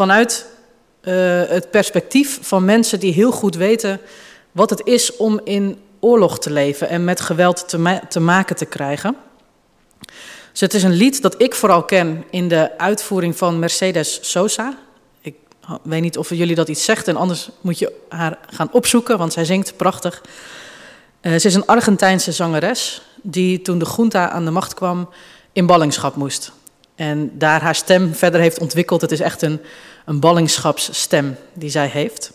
[0.00, 0.46] vanuit
[1.02, 4.00] uh, het perspectief van mensen die heel goed weten
[4.52, 8.64] wat het is om in oorlog te leven en met geweld te, te maken te
[8.64, 9.16] krijgen.
[10.50, 14.78] Dus het is een lied dat ik vooral ken in de uitvoering van Mercedes Sosa.
[15.20, 15.34] Ik
[15.82, 19.32] weet niet of jullie dat iets zegt en anders moet je haar gaan opzoeken, want
[19.32, 20.22] zij zingt prachtig.
[21.22, 25.08] Uh, ze is een Argentijnse zangeres die toen de junta aan de macht kwam
[25.52, 26.52] in ballingschap moest.
[27.00, 29.00] En daar haar stem verder heeft ontwikkeld.
[29.00, 29.60] Het is echt een,
[30.04, 32.32] een ballingschapsstem die zij heeft.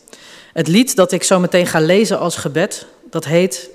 [0.53, 3.69] Het lied dat ik zo meteen ga lezen als gebed, dat heet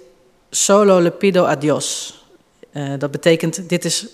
[0.50, 2.18] Solo le pido a Dios.
[2.72, 4.06] Uh, dat betekent, dit is,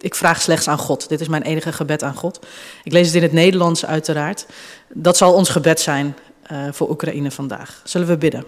[0.00, 1.08] ik vraag slechts aan God.
[1.08, 2.46] Dit is mijn enige gebed aan God.
[2.82, 4.46] Ik lees het in het Nederlands uiteraard.
[4.88, 6.16] Dat zal ons gebed zijn
[6.52, 7.80] uh, voor Oekraïne vandaag.
[7.84, 8.44] Zullen we bidden?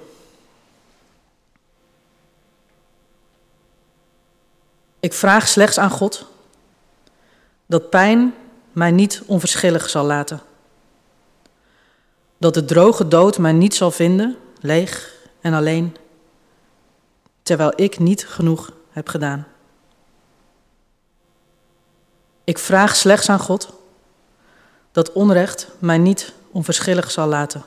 [5.00, 6.26] Ik vraag slechts aan God
[7.66, 8.34] dat pijn
[8.72, 10.40] mij niet onverschillig zal laten.
[12.44, 15.96] Dat de droge dood mij niet zal vinden, leeg en alleen,
[17.42, 19.46] terwijl ik niet genoeg heb gedaan.
[22.44, 23.72] Ik vraag slechts aan God
[24.92, 27.64] dat onrecht mij niet onverschillig zal laten.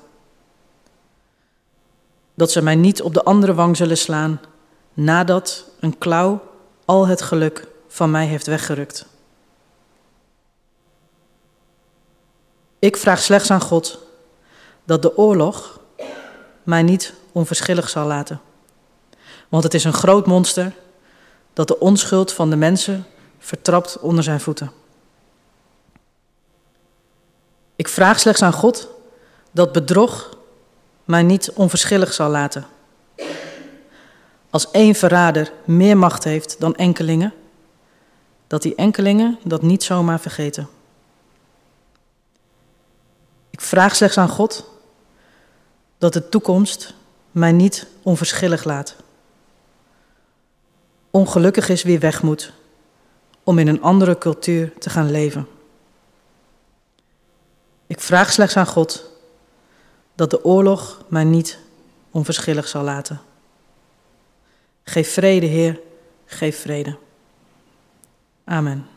[2.33, 4.41] Dat ze mij niet op de andere wang zullen slaan
[4.93, 6.41] nadat een klauw
[6.85, 9.05] al het geluk van mij heeft weggerukt.
[12.79, 14.05] Ik vraag slechts aan God
[14.87, 15.79] dat de oorlog
[16.63, 18.41] mij niet onverschillig zal laten.
[19.49, 20.73] Want het is een groot monster
[21.53, 23.05] dat de onschuld van de mensen
[23.39, 24.71] vertrapt onder zijn voeten.
[27.75, 28.89] Ik vraag slechts aan God
[29.51, 30.37] dat bedrog
[31.03, 32.65] mij niet onverschillig zal laten.
[34.49, 37.33] Als één verrader meer macht heeft dan enkelingen,
[38.47, 40.67] dat die enkelingen dat niet zomaar vergeten.
[43.49, 44.75] Ik vraag slechts aan God
[45.97, 46.93] dat de toekomst
[47.31, 48.95] mij niet onverschillig laat.
[51.11, 52.53] Ongelukkig is wie weg moet
[53.43, 55.47] om in een andere cultuur te gaan leven.
[57.87, 59.11] Ik vraag slechts aan God
[60.15, 61.59] dat de oorlog mij niet
[62.11, 63.21] onverschillig zal laten.
[64.83, 65.79] Geef vrede, Heer,
[66.25, 66.97] geef vrede.
[68.43, 68.96] Amen.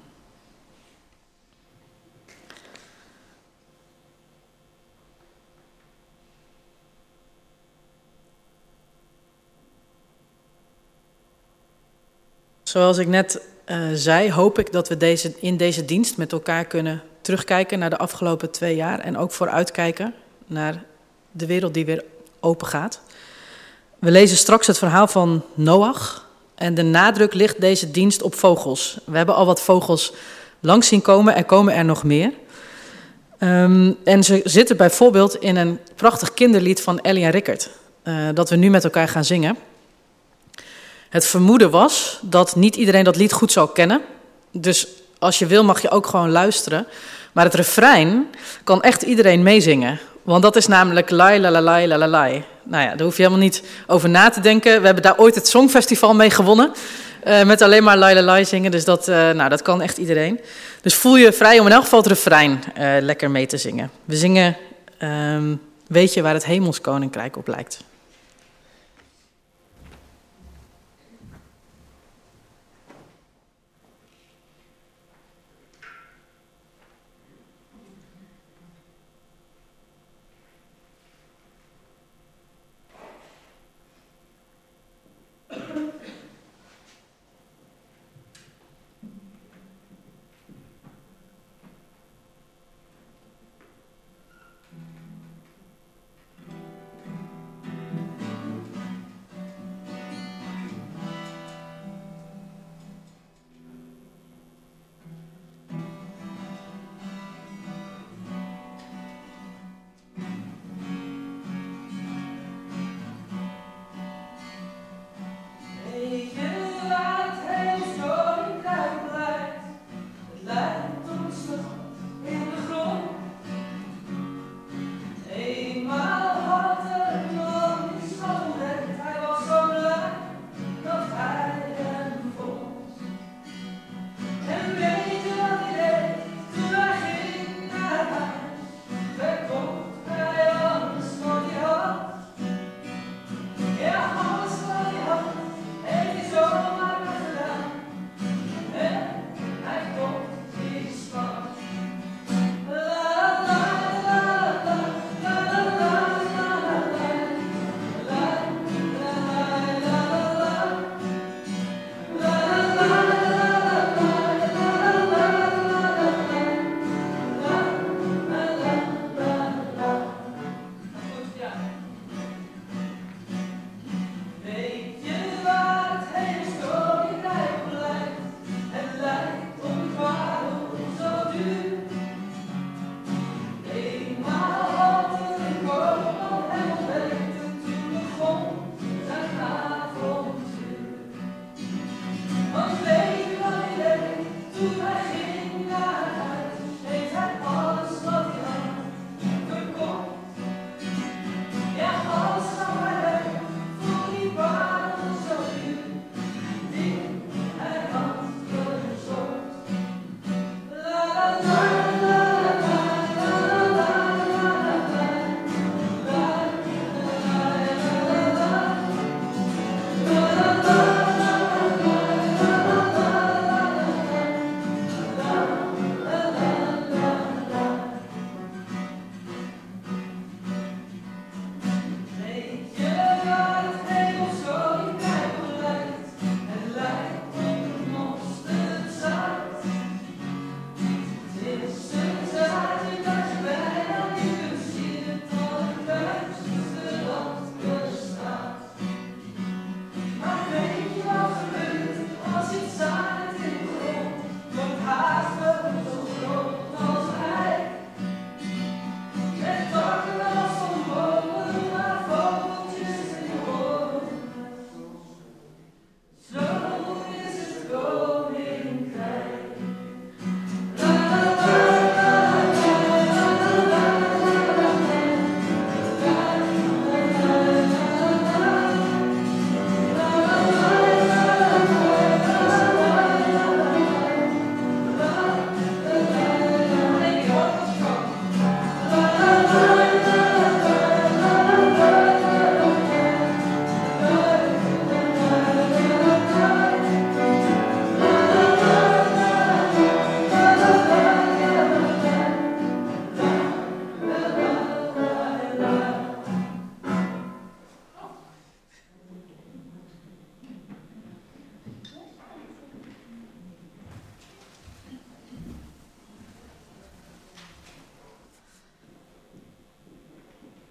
[12.70, 16.64] Zoals ik net uh, zei, hoop ik dat we deze, in deze dienst met elkaar
[16.64, 20.14] kunnen terugkijken naar de afgelopen twee jaar en ook vooruitkijken
[20.46, 20.82] naar
[21.30, 22.04] de wereld die weer
[22.40, 23.00] open gaat.
[23.98, 28.98] We lezen straks het verhaal van Noach en de nadruk ligt deze dienst op vogels.
[29.04, 30.12] We hebben al wat vogels
[30.60, 32.32] langs zien komen, er komen er nog meer.
[33.38, 37.70] Um, en ze zitten bijvoorbeeld in een prachtig kinderlied van Ellie en Rickert,
[38.04, 39.56] uh, dat we nu met elkaar gaan zingen.
[41.10, 44.00] Het vermoeden was dat niet iedereen dat lied goed zou kennen.
[44.52, 44.86] Dus
[45.18, 46.86] als je wil mag je ook gewoon luisteren.
[47.32, 48.26] Maar het refrein
[48.64, 49.98] kan echt iedereen meezingen.
[50.22, 52.28] Want dat is namelijk lai la la lai la la.
[52.62, 54.80] Nou ja, daar hoef je helemaal niet over na te denken.
[54.80, 56.72] We hebben daar ooit het Songfestival mee gewonnen.
[57.26, 58.70] Uh, met alleen maar lai la zingen.
[58.70, 60.40] Dus dat, uh, nou, dat kan echt iedereen.
[60.80, 63.90] Dus voel je vrij om in elk geval het refrein uh, lekker mee te zingen.
[64.04, 64.56] We zingen
[65.02, 65.60] um,
[65.90, 67.78] Weet je waar het hemelskoninkrijk op lijkt.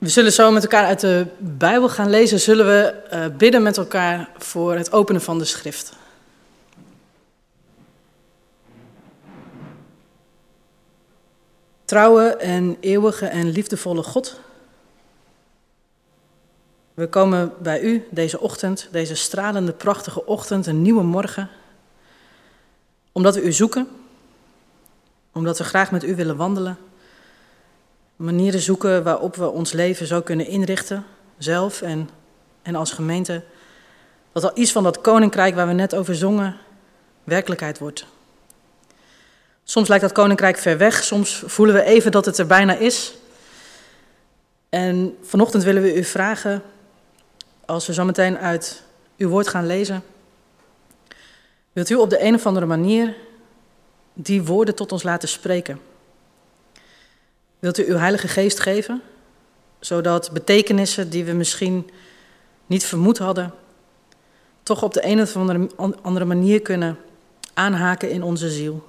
[0.10, 2.40] We zullen zo met elkaar uit de Bijbel gaan lezen.
[2.40, 5.94] Zullen we uh, bidden met elkaar voor het openen van de schrift.
[11.86, 14.40] Trouwe en eeuwige en liefdevolle God.
[16.94, 21.50] We komen bij u deze ochtend, deze stralende, prachtige ochtend, een nieuwe morgen.
[23.12, 23.88] Omdat we u zoeken,
[25.34, 26.78] omdat we graag met u willen wandelen
[28.20, 31.06] manieren zoeken waarop we ons leven zo kunnen inrichten,
[31.38, 32.10] zelf en,
[32.62, 33.44] en als gemeente,
[34.32, 36.58] dat al iets van dat koninkrijk waar we net over zongen,
[37.24, 38.06] werkelijkheid wordt.
[39.64, 43.14] Soms lijkt dat koninkrijk ver weg, soms voelen we even dat het er bijna is.
[44.70, 46.62] En vanochtend willen we u vragen,
[47.66, 48.84] als we zo meteen uit
[49.18, 50.04] uw woord gaan lezen,
[51.74, 53.16] wilt u op de een of andere manier
[54.14, 55.89] die woorden tot ons laten spreken?
[57.60, 59.02] Wilt u uw Heilige Geest geven,
[59.80, 61.90] zodat betekenissen die we misschien
[62.66, 63.54] niet vermoed hadden,
[64.64, 65.36] toch op de een of
[66.02, 66.98] andere manier kunnen
[67.54, 68.88] aanhaken in onze ziel?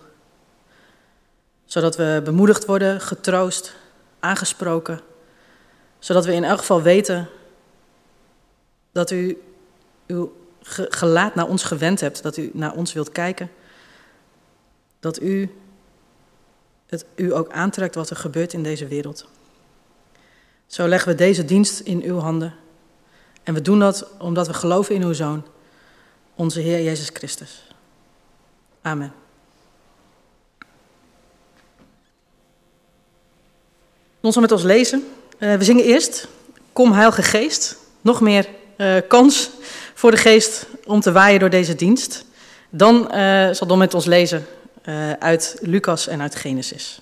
[1.64, 3.74] Zodat we bemoedigd worden, getroost,
[4.20, 5.00] aangesproken,
[5.98, 7.28] zodat we in elk geval weten
[8.92, 9.42] dat u
[10.06, 10.32] uw
[10.88, 13.50] gelaat naar ons gewend hebt, dat u naar ons wilt kijken,
[15.00, 15.50] dat u
[16.90, 19.26] het u ook aantrekt wat er gebeurt in deze wereld.
[20.66, 22.54] Zo leggen we deze dienst in uw handen.
[23.42, 25.44] En we doen dat omdat we geloven in uw Zoon,
[26.34, 27.62] onze Heer Jezus Christus.
[28.82, 29.12] Amen.
[34.20, 35.04] Ons zal met ons lezen.
[35.38, 36.28] Uh, we zingen eerst
[36.72, 37.76] Kom Heilige Geest.
[38.00, 39.50] Nog meer uh, kans
[39.94, 42.24] voor de Geest om te waaien door deze dienst.
[42.70, 44.46] Dan uh, zal Don met ons lezen
[45.18, 47.00] uit Lucas en uit Genesis.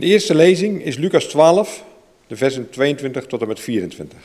[0.00, 1.84] De eerste lezing is Lucas 12,
[2.26, 4.18] de versen 22 tot en met 24.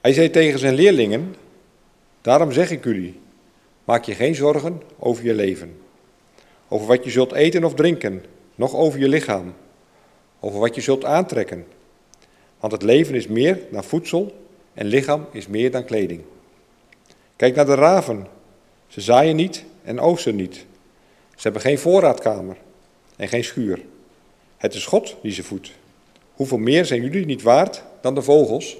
[0.00, 1.34] Hij zei tegen zijn leerlingen:
[2.20, 3.20] Daarom zeg ik jullie,
[3.84, 5.76] maak je geen zorgen over je leven,
[6.68, 8.24] over wat je zult eten of drinken,
[8.54, 9.54] nog over je lichaam,
[10.40, 11.66] over wat je zult aantrekken.
[12.60, 16.22] Want het leven is meer dan voedsel en lichaam is meer dan kleding.
[17.36, 18.26] Kijk naar de raven.
[18.86, 20.54] Ze zaaien niet en oogsten niet.
[21.30, 22.56] Ze hebben geen voorraadkamer
[23.22, 23.80] en geen schuur.
[24.56, 25.70] Het is God die ze voedt.
[26.34, 28.76] Hoeveel meer zijn jullie niet waard dan de vogels?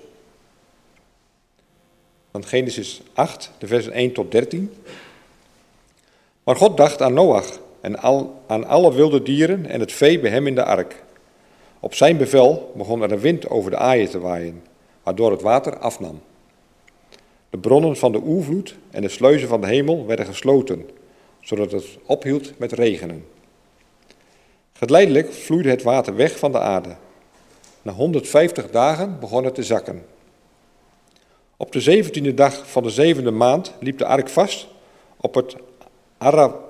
[2.30, 4.72] Van Genesis 8, de versen 1 tot 13.
[6.42, 10.30] Maar God dacht aan Noach en al, aan alle wilde dieren en het vee bij
[10.30, 11.02] hem in de ark.
[11.80, 14.62] Op zijn bevel begon er een wind over de aaien te waaien,
[15.02, 16.20] waardoor het water afnam.
[17.50, 20.88] De bronnen van de oervloed en de sluizen van de hemel werden gesloten,
[21.40, 23.31] zodat het ophield met regenen.
[24.82, 26.96] Geleidelijk vloeide het water weg van de aarde.
[27.82, 30.04] Na 150 dagen begon het te zakken.
[31.56, 34.68] Op de zeventiende dag van de zevende maand liep de ark vast
[35.16, 35.56] op het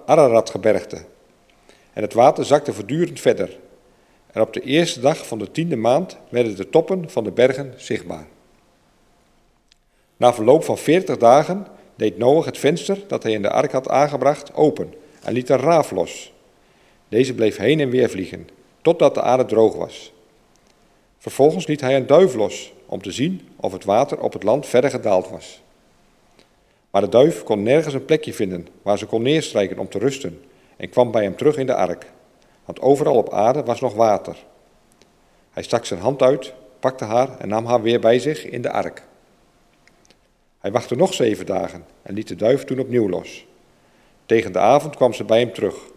[0.07, 1.05] Araratgebergte.
[1.93, 3.59] En het water zakte voortdurend verder.
[4.33, 7.75] En op de eerste dag van de tiende maand werden de toppen van de bergen
[7.77, 8.27] zichtbaar.
[10.17, 11.67] Na verloop van veertig dagen
[11.97, 15.59] deed Noach het venster dat hij in de ark had aangebracht open en liet een
[15.59, 16.32] raaf los.
[17.13, 18.49] Deze bleef heen en weer vliegen,
[18.83, 20.13] totdat de aarde droog was.
[21.19, 24.67] Vervolgens liet hij een duif los, om te zien of het water op het land
[24.67, 25.63] verder gedaald was.
[26.91, 30.41] Maar de duif kon nergens een plekje vinden waar ze kon neerstrijken om te rusten
[30.77, 32.07] en kwam bij hem terug in de ark,
[32.65, 34.37] want overal op aarde was nog water.
[35.51, 38.71] Hij stak zijn hand uit, pakte haar en nam haar weer bij zich in de
[38.71, 39.03] ark.
[40.59, 43.47] Hij wachtte nog zeven dagen en liet de duif toen opnieuw los.
[44.27, 45.91] Tegen de avond kwam ze bij hem terug,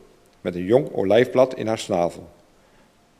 [0.46, 2.30] met een jong olijfblad in haar snavel.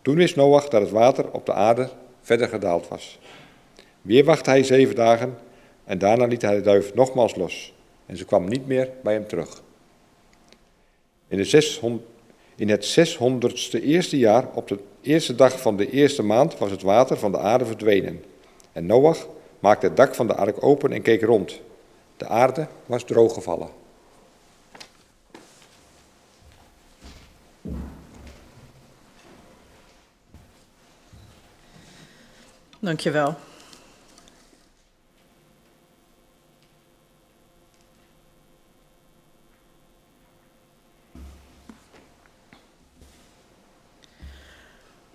[0.02, 1.90] Toen wist Noach dat het water op de aarde
[2.22, 3.20] verder gedaald was.
[4.02, 5.38] Weer wachtte hij zeven dagen
[5.84, 7.74] en daarna liet hij de duif nogmaals los.
[8.06, 9.62] En ze kwam niet meer bij hem terug.
[11.28, 12.04] In, de 600,
[12.56, 16.82] in het zeshonderdste eerste jaar, op de eerste dag van de eerste maand, was het
[16.82, 18.24] water van de aarde verdwenen.
[18.72, 19.28] En Noach
[19.60, 21.62] maakte het dak van de ark open en keek rond.
[22.18, 23.85] De aarde was drooggevallen.
[32.86, 33.36] Dankjewel.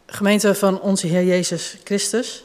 [0.06, 2.44] Gemeente van onze Heer Jezus Christus.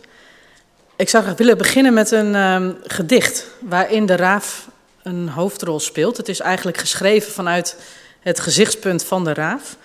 [0.96, 4.70] Ik zou graag willen beginnen met een um, gedicht waarin de raaf
[5.04, 6.18] een hoofdrol speelt.
[6.18, 7.78] Het is eigenlijk geschreven vanuit
[8.20, 9.78] het gezichtspunt van de raaf.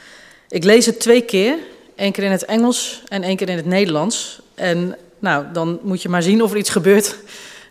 [0.49, 1.59] Ik lees het twee keer,
[1.95, 4.41] één keer in het Engels en één keer in het Nederlands.
[4.55, 7.17] En nou, dan moet je maar zien of er iets gebeurt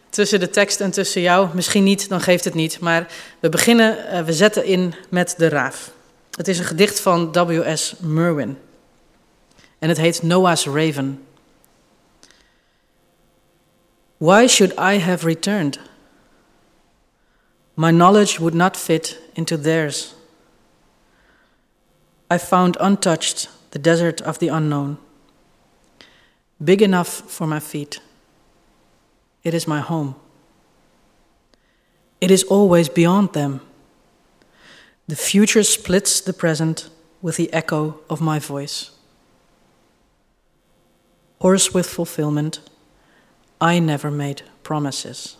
[0.09, 1.47] tussen de tekst en tussen jou.
[1.53, 2.79] Misschien niet, dan geeft het niet.
[2.79, 3.07] Maar
[3.39, 5.91] we beginnen, uh, we zetten in met de raaf.
[6.35, 7.95] Het is een gedicht van W.S.
[7.99, 8.57] Merwin.
[9.79, 11.23] En het heet Noah's Raven.
[14.17, 15.79] Why should I have returned?
[17.73, 20.13] My knowledge would not fit into theirs.
[22.33, 24.97] I found untouched the desert of the unknown,
[26.63, 28.01] big enough for my feet.
[29.43, 30.15] It is my home.
[32.19, 33.61] It is always beyond them.
[35.07, 36.89] The future splits the present
[37.21, 38.91] with the echo of my voice.
[41.39, 42.59] Hoarse with fulfillment,
[43.61, 45.37] I never made promises.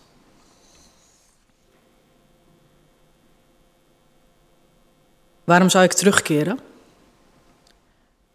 [5.44, 6.58] Waarom zou ik terugkeren?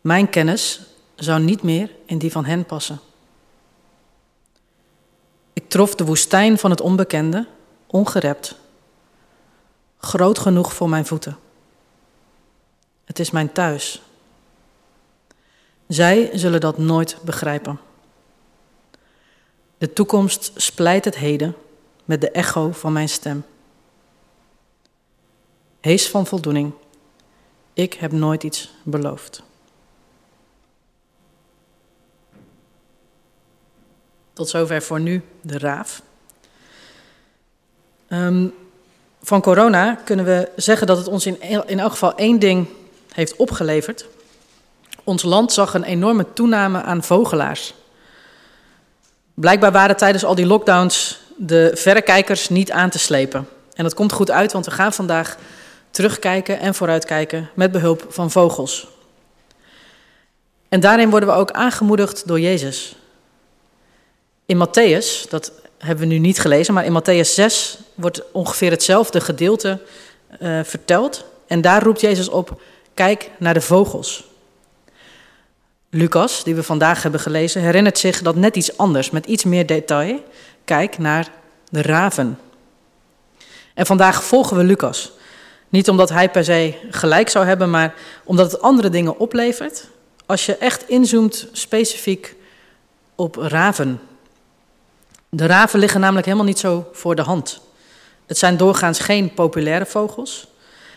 [0.02, 0.82] Mijn kennis
[1.15, 2.99] zou niet meer in die van hen passen.
[5.54, 7.47] Ik trof de woestijn van het onbekende,
[7.88, 8.56] ongerept,
[9.97, 11.38] groot genoeg voor mijn voeten.
[13.06, 14.01] Het is mijn thuis.
[15.88, 17.80] Zij zullen dat nooit begrijpen.
[19.78, 21.56] De toekomst splijt het heden
[22.06, 23.45] met de echo van mijn stem.
[25.80, 26.73] Hees van voldoening,
[27.73, 29.43] ik heb nooit iets beloofd.
[34.36, 36.02] Tot zover voor nu de raaf.
[38.10, 38.54] Um,
[39.21, 42.67] van corona kunnen we zeggen dat het ons in, in elk geval één ding
[43.13, 44.06] heeft opgeleverd.
[45.04, 47.74] Ons land zag een enorme toename aan vogelaars.
[49.34, 53.48] Blijkbaar waren tijdens al die lockdowns de verrekijkers niet aan te slepen.
[53.74, 55.38] En dat komt goed uit, want we gaan vandaag
[55.91, 58.88] terugkijken en vooruitkijken met behulp van vogels.
[60.69, 62.95] En daarin worden we ook aangemoedigd door Jezus.
[64.46, 69.22] In Matthäus, dat hebben we nu niet gelezen, maar in Matthäus 6 wordt ongeveer hetzelfde
[69.22, 69.80] gedeelte
[70.42, 71.26] uh, verteld.
[71.48, 72.62] En daar roept Jezus op:
[72.94, 74.24] kijk naar de vogels.
[75.90, 79.66] Lucas, die we vandaag hebben gelezen, herinnert zich dat net iets anders, met iets meer
[79.66, 80.24] detail.
[80.66, 81.32] Kijk naar
[81.70, 82.40] de raven.
[83.74, 85.12] En vandaag volgen we Lucas.
[85.70, 89.88] Niet omdat hij per se gelijk zou hebben, maar omdat het andere dingen oplevert.
[90.26, 92.36] Als je echt inzoomt specifiek
[93.16, 94.00] op raven.
[95.30, 97.60] De raven liggen namelijk helemaal niet zo voor de hand.
[98.26, 100.48] Het zijn doorgaans geen populaire vogels.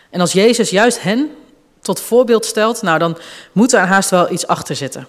[0.09, 1.31] En als Jezus juist hen
[1.81, 3.17] tot voorbeeld stelt, nou dan
[3.51, 5.07] moet er haast wel iets achter zitten.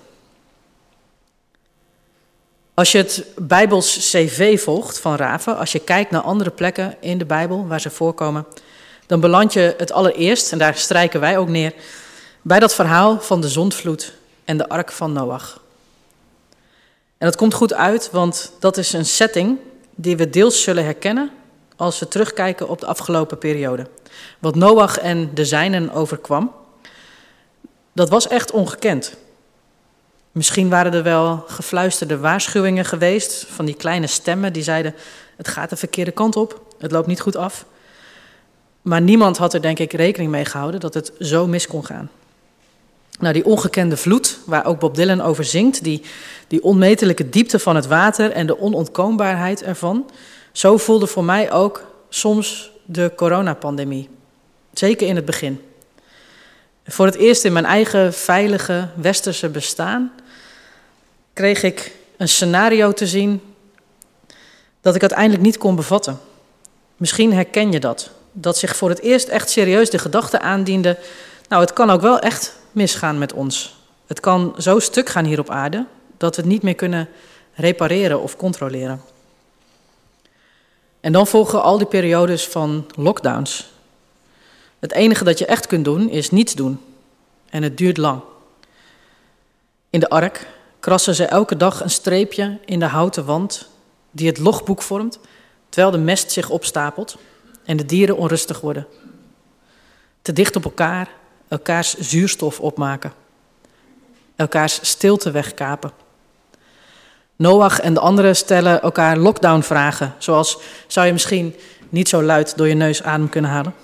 [2.74, 7.18] Als je het Bijbels CV volgt van raven, als je kijkt naar andere plekken in
[7.18, 8.46] de Bijbel waar ze voorkomen,
[9.06, 11.74] dan beland je het allereerst, en daar strijken wij ook neer,
[12.42, 14.12] bij dat verhaal van de zondvloed
[14.44, 15.59] en de ark van Noach.
[17.20, 19.58] En dat komt goed uit, want dat is een setting
[19.94, 21.30] die we deels zullen herkennen
[21.76, 23.86] als we terugkijken op de afgelopen periode.
[24.38, 26.52] Wat Noach en de zijnen overkwam,
[27.92, 29.16] dat was echt ongekend.
[30.32, 34.94] Misschien waren er wel gefluisterde waarschuwingen geweest van die kleine stemmen die zeiden:
[35.36, 37.64] het gaat de verkeerde kant op, het loopt niet goed af.
[38.82, 42.10] Maar niemand had er denk ik rekening mee gehouden dat het zo mis kon gaan.
[43.20, 46.02] Nou, die ongekende vloed, waar ook Bob Dylan over zingt, die,
[46.48, 50.10] die onmetelijke diepte van het water en de onontkoombaarheid ervan,
[50.52, 54.08] zo voelde voor mij ook soms de coronapandemie.
[54.72, 55.60] Zeker in het begin.
[56.84, 60.12] Voor het eerst in mijn eigen veilige westerse bestaan
[61.32, 63.40] kreeg ik een scenario te zien
[64.80, 66.20] dat ik uiteindelijk niet kon bevatten.
[66.96, 68.10] Misschien herken je dat.
[68.32, 70.98] Dat zich voor het eerst echt serieus de gedachte aandiende:
[71.48, 73.76] nou, het kan ook wel echt misgaan met ons.
[74.06, 77.08] Het kan zo stuk gaan hier op aarde dat we het niet meer kunnen
[77.54, 79.02] repareren of controleren.
[81.00, 83.70] En dan volgen al die periodes van lockdowns.
[84.78, 86.80] Het enige dat je echt kunt doen is niets doen.
[87.50, 88.20] En het duurt lang.
[89.90, 90.46] In de ark
[90.80, 93.68] krassen ze elke dag een streepje in de houten wand
[94.10, 95.18] die het logboek vormt,
[95.68, 97.16] terwijl de mest zich opstapelt
[97.64, 98.86] en de dieren onrustig worden.
[100.22, 101.08] Te dicht op elkaar,
[101.50, 103.12] elkaars zuurstof opmaken,
[104.36, 105.92] elkaars stilte wegkapen.
[107.36, 111.54] Noach en de anderen stellen elkaar lockdown-vragen, zoals zou je misschien
[111.88, 113.74] niet zo luid door je neus adem kunnen halen?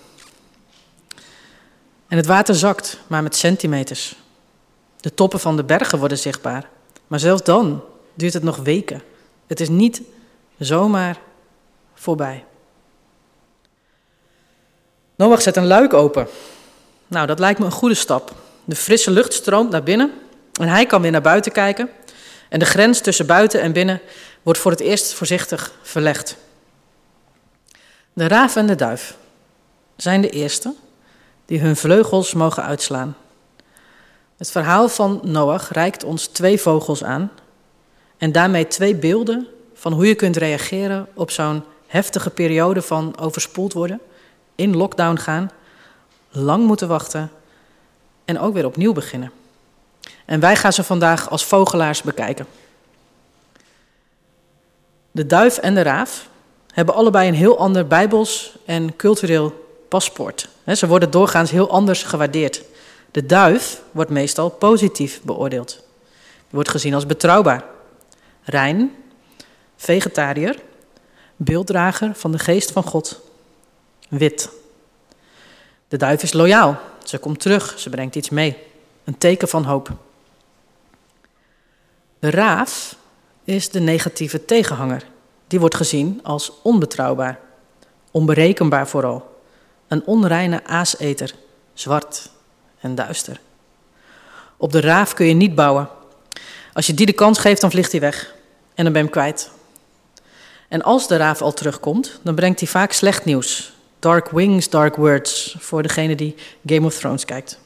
[2.09, 4.16] En het water zakt, maar met centimeters.
[5.00, 6.68] De toppen van de bergen worden zichtbaar.
[7.07, 7.83] Maar zelfs dan
[8.14, 9.02] duurt het nog weken.
[9.46, 10.02] Het is niet
[10.59, 11.18] zomaar
[11.94, 12.44] voorbij.
[15.16, 16.29] Noach zet een luik open.
[17.07, 18.35] Nou, dat lijkt me een goede stap.
[18.64, 20.12] De frisse lucht stroomt naar binnen
[20.61, 21.88] en hij kan weer naar buiten kijken.
[22.49, 24.01] En de grens tussen buiten en binnen
[24.42, 26.37] wordt voor het eerst voorzichtig verlegd.
[28.12, 29.16] De raaf en de duif
[29.97, 30.75] zijn de eerste
[31.45, 33.16] die hun vleugels mogen uitslaan.
[34.37, 37.31] Het verhaal van Noach reikt ons twee vogels aan
[38.19, 43.73] en daarmee twee beelden van hoe je kunt reageren op zo'n heftige periode van overspoeld
[43.73, 44.01] worden,
[44.55, 45.51] in lockdown gaan,
[46.37, 47.31] lang moeten wachten
[48.25, 49.33] en ook weer opnieuw beginnen.
[50.25, 52.46] En wij gaan ze vandaag als vogelaars bekijken.
[55.11, 56.29] De duif en de raaf
[56.72, 60.49] hebben allebei een heel ander bijbels en cultureel paspoort.
[60.75, 62.62] Ze worden doorgaans heel anders gewaardeerd.
[63.11, 65.85] De duif wordt meestal positief beoordeeld.
[66.51, 67.64] Wordt gezien als betrouwbaar,
[68.42, 68.94] rein,
[69.77, 70.59] vegetariër,
[71.37, 73.20] beelddrager van de geest van God,
[74.09, 74.51] wit.
[75.88, 78.57] De duif is loyaal, ze komt terug, ze brengt iets mee,
[79.05, 79.90] een teken van hoop.
[82.18, 82.96] De raaf
[83.44, 85.05] is de negatieve tegenhanger.
[85.46, 87.38] Die wordt gezien als onbetrouwbaar,
[88.11, 89.40] onberekenbaar vooral.
[89.88, 91.35] Een onreine aaseter,
[91.75, 92.31] zwart
[92.81, 93.40] en duister.
[94.57, 95.88] Op de raaf kun je niet bouwen.
[96.72, 98.35] Als je die de kans geeft, dan vliegt hij weg.
[98.75, 99.51] En dan ben je hem kwijt.
[100.68, 103.72] En als de raaf al terugkomt, dan brengt hij vaak slecht nieuws.
[104.07, 106.35] Dark wings, dark words, voor degene die
[106.66, 107.59] Game of Thrones kijkt.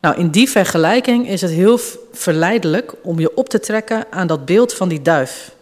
[0.00, 1.78] Nou, in die vergelijking is het heel
[2.12, 5.54] verleidelijk om je op te trekken aan dat beeld van die duif.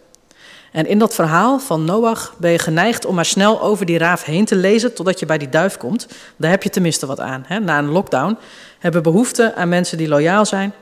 [0.71, 4.23] En in dat verhaal van Noach ben je geneigd om maar snel over die raaf
[4.23, 6.07] heen te lezen totdat je bij die duif komt.
[6.35, 7.43] Daar heb je tenminste wat aan.
[7.47, 7.59] Hè?
[7.59, 8.37] Na een lockdown
[8.79, 10.73] hebben we behoefte aan mensen die loyaal zijn,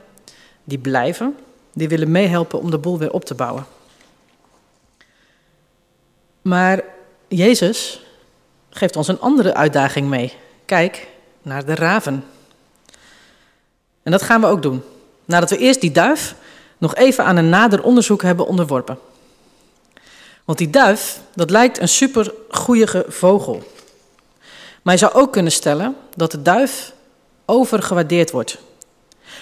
[0.64, 1.36] die blijven,
[1.72, 3.66] die willen meehelpen om de boel weer op te bouwen.
[6.42, 6.82] Maar
[7.28, 8.00] Jezus
[8.76, 10.32] geeft ons een andere uitdaging mee.
[10.64, 11.06] Kijk
[11.42, 12.24] naar de raven.
[14.02, 14.82] En dat gaan we ook doen.
[15.24, 16.34] Nadat we eerst die duif
[16.78, 18.98] nog even aan een nader onderzoek hebben onderworpen.
[20.44, 23.62] Want die duif, dat lijkt een super goeie vogel.
[24.82, 26.92] Maar je zou ook kunnen stellen dat de duif
[27.44, 28.58] overgewaardeerd wordt.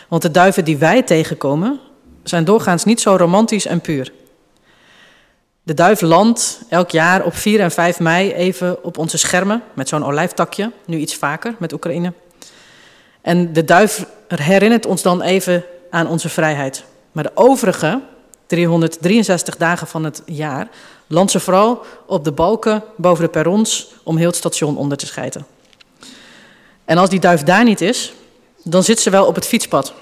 [0.09, 1.81] Want de duiven die wij tegenkomen,
[2.23, 4.13] zijn doorgaans niet zo romantisch en puur.
[5.67, 9.89] De duif landt elk jaar op 4 en 5 mei even op onze schermen met
[9.89, 12.13] zo'n olijftakje, nu iets vaker met Oekraïne.
[13.21, 16.85] En de duif herinnert ons dan even aan onze vrijheid.
[17.13, 18.01] Maar de overige
[18.47, 20.69] 363 dagen van het jaar
[21.07, 25.07] landt ze vooral op de balken boven de perrons om heel het station onder te
[25.07, 25.47] schijten.
[26.85, 28.13] En als die duif daar niet is,
[28.63, 29.95] dan zit ze wel op het fietspad.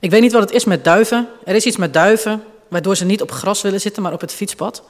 [0.00, 1.28] Ik weet niet wat het is met duiven.
[1.44, 4.32] Er is iets met duiven waardoor ze niet op gras willen zitten, maar op het
[4.32, 4.82] fietspad.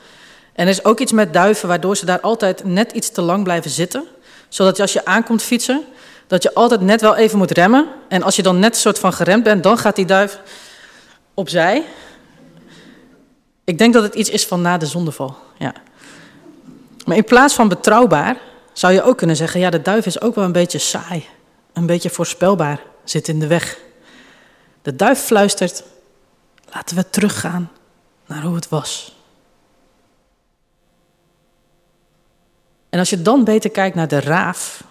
[0.52, 3.44] En er is ook iets met duiven waardoor ze daar altijd net iets te lang
[3.44, 4.04] blijven zitten.
[4.48, 5.84] Zodat als je aankomt fietsen,
[6.26, 7.86] dat je altijd net wel even moet remmen.
[8.08, 10.40] En als je dan net een soort van geremd bent, dan gaat die duif
[11.34, 11.84] opzij.
[13.64, 15.36] Ik denk dat het iets is van na de zondeval.
[15.58, 15.72] Ja.
[17.04, 18.36] Maar in plaats van betrouwbaar
[18.72, 21.26] zou je ook kunnen zeggen: ja, de duif is ook wel een beetje saai.
[21.72, 23.78] Een beetje voorspelbaar, zit in de weg.
[24.82, 25.82] De duif fluistert:
[26.76, 27.70] laten we teruggaan
[28.26, 29.16] naar hoe het was.
[32.88, 34.84] En als je dan beter kijkt naar de raaf,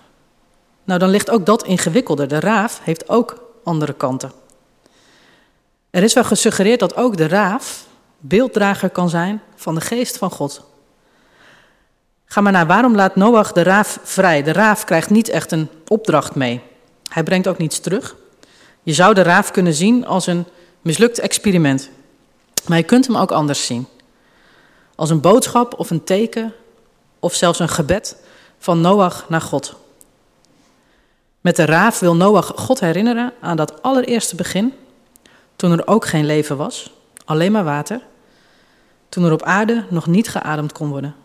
[0.83, 2.27] nou dan ligt ook dat ingewikkelder.
[2.27, 4.31] De raaf heeft ook andere kanten.
[5.89, 7.85] Er is wel gesuggereerd dat ook de raaf
[8.17, 10.65] beelddrager kan zijn van de geest van God.
[12.25, 14.43] Ga maar naar waarom laat Noach de raaf vrij?
[14.43, 16.61] De raaf krijgt niet echt een opdracht mee.
[17.09, 18.15] Hij brengt ook niets terug.
[18.83, 20.45] Je zou de raaf kunnen zien als een
[20.85, 21.89] mislukt experiment.
[22.67, 23.87] Maar je kunt hem ook anders zien.
[24.95, 26.53] Als een boodschap of een teken
[27.19, 28.17] of zelfs een gebed
[28.59, 29.75] van Noach naar God.
[31.41, 34.73] Met de raaf wil Noach God herinneren aan dat allereerste begin,
[35.55, 36.91] toen er ook geen leven was,
[37.25, 38.01] alleen maar water,
[39.09, 41.15] toen er op aarde nog niet geademd kon worden.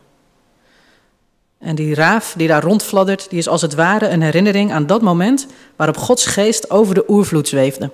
[1.58, 5.02] En die raaf die daar rondfladdert, die is als het ware een herinnering aan dat
[5.02, 5.46] moment
[5.76, 7.90] waarop Gods geest over de oervloed zweefde.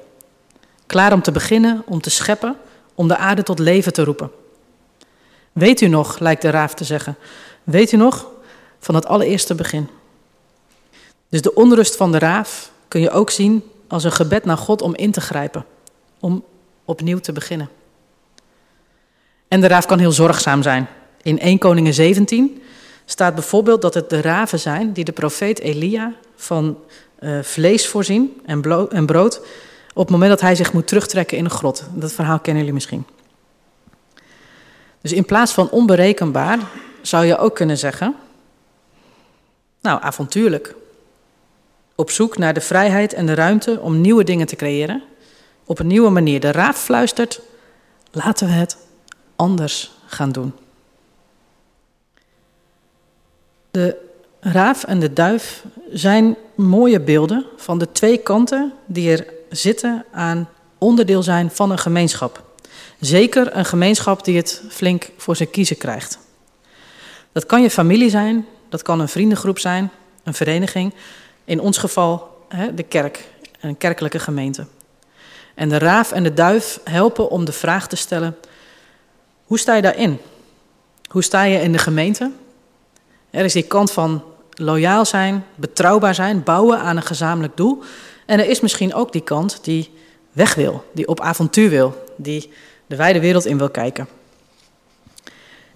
[0.86, 2.56] Klaar om te beginnen, om te scheppen,
[2.94, 4.30] om de aarde tot leven te roepen.
[5.52, 7.16] Weet u nog, lijkt de raaf te zeggen,
[7.64, 8.26] weet u nog
[8.78, 9.88] van het allereerste begin?
[11.28, 14.82] Dus de onrust van de raaf kun je ook zien als een gebed naar God
[14.82, 15.64] om in te grijpen,
[16.20, 16.44] om
[16.84, 17.68] opnieuw te beginnen.
[19.48, 20.88] En de raaf kan heel zorgzaam zijn.
[21.22, 22.62] In 1 Koningen 17
[23.04, 26.78] staat bijvoorbeeld dat het de raven zijn die de profeet Elia van
[27.20, 29.40] uh, vlees voorzien en, en brood
[29.96, 31.84] op het moment dat hij zich moet terugtrekken in een grot.
[31.94, 33.06] Dat verhaal kennen jullie misschien.
[35.00, 36.58] Dus in plaats van onberekenbaar
[37.02, 38.14] zou je ook kunnen zeggen,
[39.80, 40.74] nou avontuurlijk.
[41.94, 45.02] Op zoek naar de vrijheid en de ruimte om nieuwe dingen te creëren.
[45.64, 46.40] Op een nieuwe manier.
[46.40, 47.40] De raaf fluistert,
[48.10, 48.76] laten we het
[49.36, 50.52] anders gaan doen.
[53.70, 53.96] De
[54.40, 60.48] raaf en de duif zijn mooie beelden van de twee kanten die er zitten aan
[60.78, 62.44] onderdeel zijn van een gemeenschap.
[63.00, 66.18] Zeker een gemeenschap die het flink voor zijn kiezen krijgt.
[67.32, 69.90] Dat kan je familie zijn, dat kan een vriendengroep zijn,
[70.24, 70.94] een vereniging.
[71.44, 73.28] In ons geval hè, de kerk,
[73.60, 74.66] een kerkelijke gemeente.
[75.54, 78.36] En de raaf en de duif helpen om de vraag te stellen:
[79.44, 80.18] hoe sta je daarin?
[81.08, 82.30] Hoe sta je in de gemeente?
[83.30, 87.82] Er is die kant van loyaal zijn, betrouwbaar zijn, bouwen aan een gezamenlijk doel.
[88.26, 89.90] En er is misschien ook die kant die
[90.32, 92.52] weg wil, die op avontuur wil, die
[92.86, 94.08] de wijde wereld in wil kijken.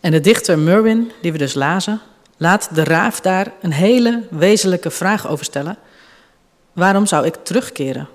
[0.01, 2.01] En de dichter Merwin, die we dus lazen,
[2.37, 5.77] laat de raaf daar een hele wezenlijke vraag over stellen.
[6.73, 8.09] Waarom zou ik terugkeren?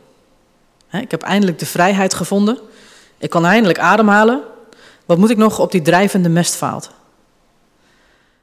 [0.92, 2.60] Ik heb eindelijk de vrijheid gevonden.
[3.18, 4.42] Ik kan eindelijk ademhalen.
[5.06, 6.92] Wat moet ik nog op die drijvende mestvaalt?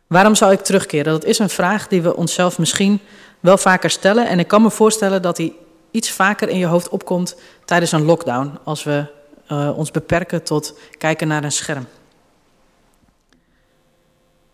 [0.06, 1.12] Waarom zou ik terugkeren?
[1.12, 3.00] Dat is een vraag die we onszelf misschien
[3.40, 4.28] wel vaker stellen.
[4.28, 5.56] En ik kan me voorstellen dat die
[5.92, 8.58] iets vaker in je hoofd opkomt tijdens een lockdown.
[8.64, 9.04] Als we
[9.52, 11.86] uh, ons beperken tot kijken naar een scherm.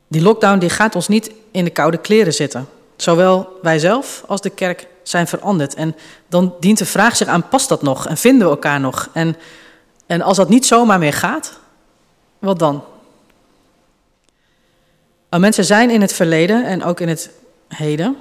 [0.09, 2.69] Die lockdown die gaat ons niet in de koude kleren zitten.
[2.97, 5.75] Zowel wij zelf als de kerk zijn veranderd.
[5.75, 5.97] En
[6.29, 8.07] dan dient de vraag zich aan, past dat nog?
[8.07, 9.09] En vinden we elkaar nog?
[9.13, 9.37] En,
[10.07, 11.59] en als dat niet zomaar meer gaat,
[12.39, 12.85] wat dan?
[15.31, 17.31] Mensen zijn in het verleden en ook in het
[17.69, 18.17] heden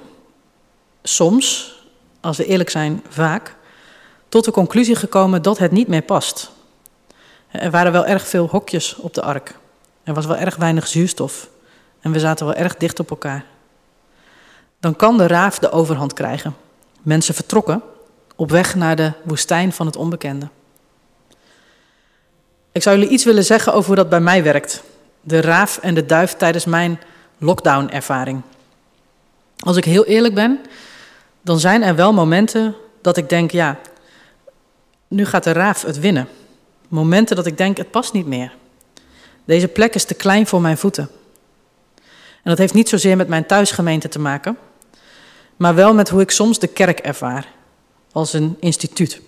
[1.02, 1.77] soms,
[2.20, 3.56] als we eerlijk zijn, vaak
[4.28, 6.50] tot de conclusie gekomen dat het niet meer past.
[7.50, 9.54] Er waren wel erg veel hokjes op de ark.
[10.02, 11.48] Er was wel erg weinig zuurstof.
[12.00, 13.44] En we zaten wel erg dicht op elkaar.
[14.80, 16.56] Dan kan de raaf de overhand krijgen.
[17.02, 17.82] Mensen vertrokken
[18.36, 20.48] op weg naar de woestijn van het onbekende.
[22.72, 24.82] Ik zou jullie iets willen zeggen over hoe dat bij mij werkt.
[25.20, 27.00] De raaf en de duif tijdens mijn
[27.38, 28.42] lockdown-ervaring.
[29.58, 30.60] Als ik heel eerlijk ben,
[31.42, 33.78] dan zijn er wel momenten dat ik denk, ja,
[35.08, 36.28] nu gaat de raaf het winnen.
[36.88, 38.52] Momenten dat ik denk, het past niet meer.
[39.44, 41.08] Deze plek is te klein voor mijn voeten.
[42.42, 44.58] En dat heeft niet zozeer met mijn thuisgemeente te maken,
[45.56, 47.52] maar wel met hoe ik soms de kerk ervaar.
[48.12, 49.20] Als een instituut.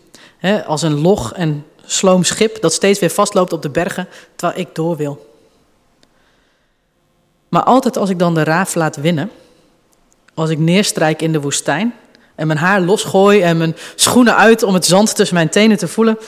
[0.67, 4.75] als een log en sloom schip dat steeds weer vastloopt op de bergen terwijl ik
[4.75, 5.35] door wil.
[7.49, 9.31] Maar altijd als ik dan de raaf laat winnen,
[10.35, 11.95] als ik neerstrijk in de woestijn
[12.35, 15.89] en mijn haar losgooi en mijn schoenen uit om het zand tussen mijn tenen te
[15.89, 16.19] voelen,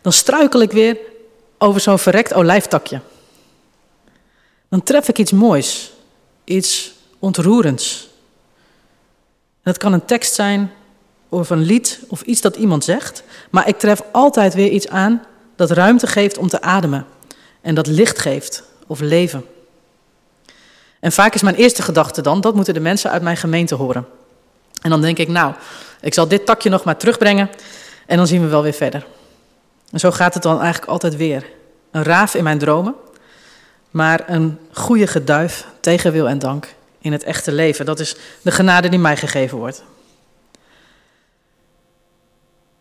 [0.00, 0.96] dan struikel ik weer
[1.58, 3.00] over zo'n verrekt olijftakje.
[4.68, 5.92] Dan tref ik iets moois,
[6.44, 8.08] iets ontroerends.
[9.62, 10.72] Dat kan een tekst zijn
[11.28, 15.22] of een lied of iets dat iemand zegt, maar ik tref altijd weer iets aan
[15.56, 17.06] dat ruimte geeft om te ademen
[17.60, 19.44] en dat licht geeft of leven.
[21.02, 24.06] En vaak is mijn eerste gedachte dan, dat moeten de mensen uit mijn gemeente horen.
[24.82, 25.54] En dan denk ik, nou,
[26.00, 27.50] ik zal dit takje nog maar terugbrengen
[28.06, 29.06] en dan zien we wel weer verder.
[29.90, 31.46] En zo gaat het dan eigenlijk altijd weer.
[31.90, 32.94] Een raaf in mijn dromen,
[33.90, 37.86] maar een goede geduif tegen wil en dank in het echte leven.
[37.86, 39.82] Dat is de genade die mij gegeven wordt.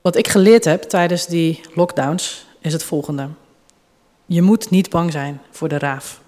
[0.01, 3.27] Wat ik geleerd heb tijdens die lockdowns is het volgende.
[4.25, 6.20] Je moet niet bang zijn voor de raaf.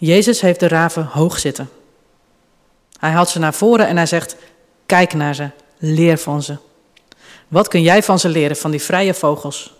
[0.00, 1.70] Jezus heeft de raven hoog zitten.
[2.98, 4.36] Hij haalt ze naar voren en hij zegt:
[4.86, 6.56] Kijk naar ze, leer van ze.
[7.48, 9.74] Wat kun jij van ze leren, van die vrije vogels?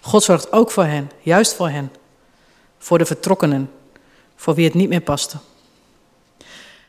[0.00, 1.92] God zorgt ook voor hen, juist voor hen.
[2.78, 3.70] Voor de vertrokkenen,
[4.36, 5.36] voor wie het niet meer paste.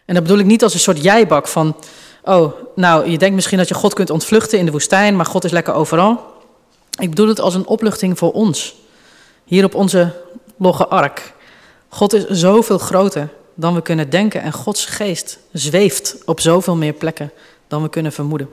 [0.05, 1.75] En dat bedoel ik niet als een soort jijbak van:
[2.23, 5.43] Oh, nou, je denkt misschien dat je God kunt ontvluchten in de woestijn, maar God
[5.43, 6.35] is lekker overal.
[6.99, 8.75] Ik bedoel het als een opluchting voor ons.
[9.43, 10.21] Hier op onze
[10.57, 11.35] logge ark.
[11.89, 16.93] God is zoveel groter dan we kunnen denken en Gods geest zweeft op zoveel meer
[16.93, 17.31] plekken
[17.67, 18.49] dan we kunnen vermoeden.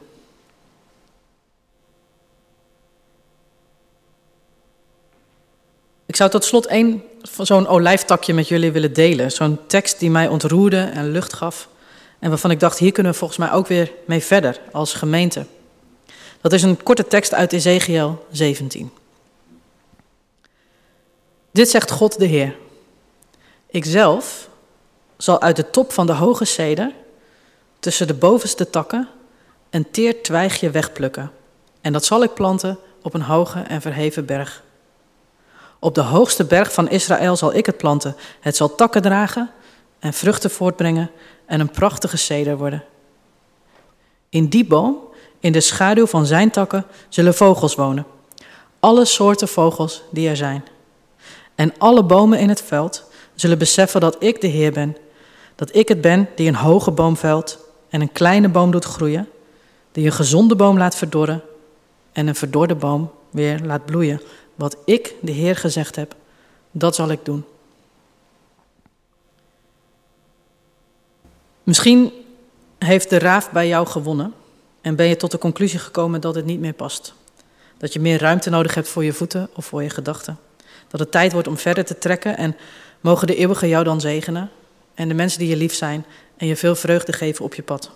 [6.07, 9.33] Ik zou tot slot één zo'n olijftakje met jullie willen delen.
[9.33, 11.69] Zo'n tekst die mij ontroerde en lucht gaf.
[12.19, 15.47] En waarvan ik dacht, hier kunnen we volgens mij ook weer mee verder als gemeente.
[16.41, 18.91] Dat is een korte tekst uit Ezekiel 17.
[21.51, 22.57] Dit zegt God de Heer.
[23.75, 24.49] Ikzelf
[25.17, 26.93] zal uit de top van de hoge ceder,
[27.81, 29.09] tussen de bovenste takken,
[29.71, 31.31] een teer twijgje wegplukken.
[31.81, 34.63] En dat zal ik planten op een hoge en verheven berg.
[35.79, 38.17] Op de hoogste berg van Israël zal ik het planten.
[38.41, 39.51] Het zal takken dragen
[39.99, 41.11] en vruchten voortbrengen
[41.47, 42.85] en een prachtige ceder worden.
[44.29, 44.99] In die boom,
[45.41, 48.07] in de schaduw van zijn takken, zullen vogels wonen.
[48.81, 50.65] Alle soorten vogels die er zijn.
[51.55, 54.97] En alle bomen in het veld zullen beseffen dat ik de Heer ben.
[55.55, 59.29] Dat ik het ben die een hoge boom velt en een kleine boom doet groeien.
[59.93, 61.43] Die een gezonde boom laat verdorren
[62.13, 64.21] en een verdorde boom weer laat bloeien.
[64.55, 66.15] Wat ik, de Heer, gezegd heb,
[66.71, 67.45] dat zal ik doen.
[71.63, 72.13] Misschien
[72.79, 74.35] heeft de raaf bij jou gewonnen
[74.81, 77.15] en ben je tot de conclusie gekomen dat het niet meer past.
[77.79, 80.39] Dat je meer ruimte nodig hebt voor je voeten of voor je gedachten.
[80.89, 82.57] Dat het tijd wordt om verder te trekken en
[83.05, 84.51] mogen de eeuwige jou dan zegenen
[84.95, 87.91] en de mensen die je lief zijn en je veel vreugde geven op je pad.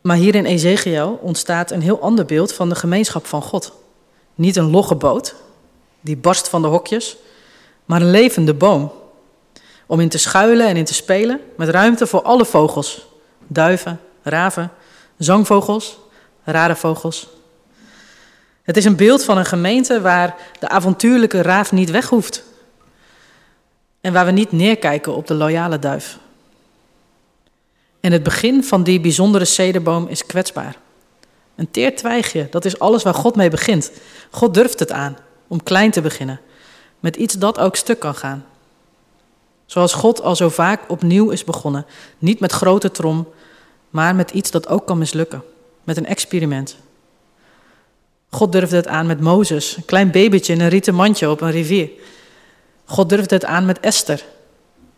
[0.00, 3.72] Maar hier in Ezekiel ontstaat een heel ander beeld van de gemeenschap van God.
[4.34, 5.34] Niet een logge boot,
[6.00, 7.16] die barst van de hokjes,
[7.84, 8.92] maar een levende boom.
[9.86, 13.06] Om in te schuilen en in te spelen, met ruimte voor alle vogels.
[13.46, 14.70] Duiven, raven,
[15.16, 15.98] zangvogels,
[16.44, 17.28] rare vogels.
[18.62, 22.52] Het is een beeld van een gemeente waar de avontuurlijke raaf niet weg hoeft.
[24.04, 26.18] En waar we niet neerkijken op de loyale duif.
[28.00, 30.76] En het begin van die bijzondere cederboom is kwetsbaar.
[31.54, 33.92] Een teer twijgje, dat is alles waar God mee begint.
[34.30, 35.16] God durft het aan
[35.48, 36.40] om klein te beginnen,
[37.00, 38.44] met iets dat ook stuk kan gaan.
[39.66, 41.86] Zoals God al zo vaak opnieuw is begonnen,
[42.18, 43.28] niet met grote trom,
[43.90, 45.42] maar met iets dat ook kan mislukken,
[45.84, 46.76] met een experiment.
[48.30, 51.50] God durfde het aan met Mozes, een klein babytje in een rieten mandje op een
[51.50, 51.90] rivier.
[52.84, 54.24] God durfde het aan met Esther,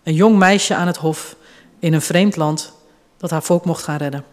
[0.03, 1.37] een jong meisje aan het hof
[1.79, 2.73] in een vreemd land
[3.17, 4.25] dat haar volk mocht gaan redden.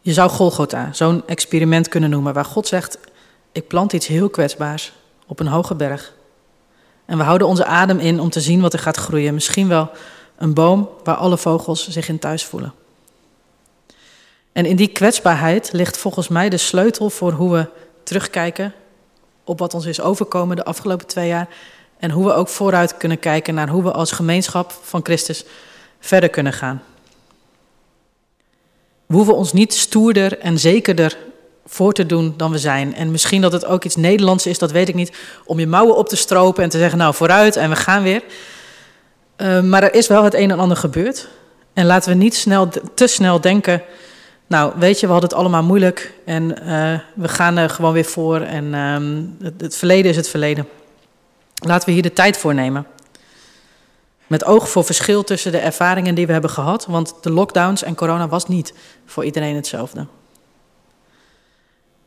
[0.00, 2.98] Je zou Golgotha zo'n experiment kunnen noemen, waar God zegt:
[3.52, 4.92] Ik plant iets heel kwetsbaars
[5.26, 6.12] op een hoge berg.
[7.04, 9.34] En we houden onze adem in om te zien wat er gaat groeien.
[9.34, 9.90] Misschien wel
[10.36, 12.72] een boom waar alle vogels zich in thuis voelen.
[14.52, 17.68] En in die kwetsbaarheid ligt volgens mij de sleutel voor hoe we
[18.02, 18.74] terugkijken
[19.48, 21.48] op wat ons is overkomen de afgelopen twee jaar.
[21.98, 25.44] En hoe we ook vooruit kunnen kijken naar hoe we als gemeenschap van Christus
[26.00, 26.82] verder kunnen gaan.
[29.06, 31.16] We hoeven ons niet stoerder en zekerder
[31.66, 32.94] voor te doen dan we zijn.
[32.94, 35.16] En misschien dat het ook iets Nederlands is, dat weet ik niet.
[35.44, 38.22] Om je mouwen op te stropen en te zeggen, nou vooruit en we gaan weer.
[39.36, 41.28] Uh, maar er is wel het een en ander gebeurd.
[41.72, 43.82] En laten we niet snel, te snel denken,
[44.48, 48.04] nou weet je, we hadden het allemaal moeilijk en uh, we gaan er gewoon weer
[48.04, 48.40] voor.
[48.40, 50.68] En uh, het, het verleden is het verleden.
[51.54, 52.86] Laten we hier de tijd voor nemen.
[54.26, 56.86] Met oog voor verschil tussen de ervaringen die we hebben gehad.
[56.86, 58.74] Want de lockdowns en corona was niet
[59.06, 60.06] voor iedereen hetzelfde.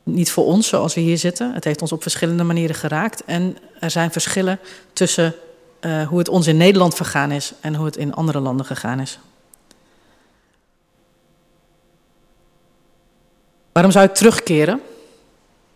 [0.02, 1.54] Niet voor ons zoals we hier zitten.
[1.54, 3.24] Het heeft ons op verschillende manieren geraakt.
[3.24, 4.58] En er zijn verschillen
[4.92, 5.34] tussen
[5.80, 9.00] uh, hoe het ons in Nederland vergaan is en hoe het in andere landen gegaan
[9.00, 9.18] is.
[13.72, 14.80] Waarom zou ik terugkeren?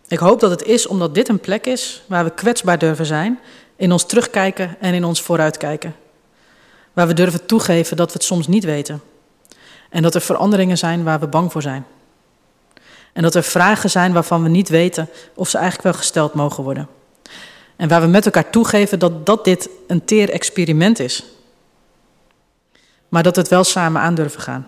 [0.07, 3.39] Ik hoop dat het is omdat dit een plek is waar we kwetsbaar durven zijn,
[3.75, 5.95] in ons terugkijken en in ons vooruitkijken.
[6.93, 9.01] Waar we durven toegeven dat we het soms niet weten.
[9.89, 11.85] En dat er veranderingen zijn waar we bang voor zijn.
[13.13, 16.63] En dat er vragen zijn waarvan we niet weten of ze eigenlijk wel gesteld mogen
[16.63, 16.87] worden.
[17.75, 21.25] En waar we met elkaar toegeven dat, dat dit een teer experiment is.
[23.09, 24.67] Maar dat het wel samen aan durven gaan.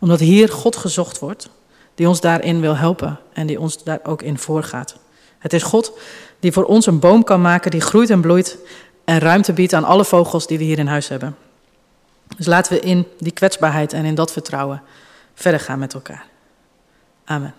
[0.00, 1.48] Omdat hier God gezocht wordt,
[1.94, 4.96] die ons daarin wil helpen en die ons daar ook in voorgaat.
[5.38, 5.98] Het is God
[6.40, 8.58] die voor ons een boom kan maken die groeit en bloeit
[9.04, 11.36] en ruimte biedt aan alle vogels die we hier in huis hebben.
[12.36, 14.82] Dus laten we in die kwetsbaarheid en in dat vertrouwen
[15.34, 16.26] verder gaan met elkaar.
[17.24, 17.54] Amen.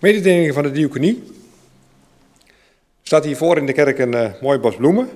[0.00, 1.22] Mededelingen van de diaconie.
[3.02, 5.08] staat hiervoor in de kerk een uh, mooi bos bloemen.